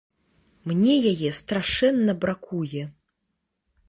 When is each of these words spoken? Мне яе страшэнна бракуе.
Мне 0.69 0.95
яе 1.11 1.29
страшэнна 1.39 2.15
бракуе. 2.23 2.83